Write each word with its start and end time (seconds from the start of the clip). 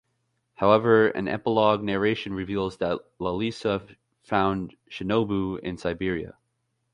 However, 0.55 1.09
an 1.09 1.27
epilogue 1.27 1.83
narration 1.83 2.33
reveals 2.33 2.77
that 2.77 3.01
Lalissa 3.19 3.83
found 4.23 4.75
Shinobu 4.89 5.59
in 5.59 5.77
Siberia. 5.77 6.33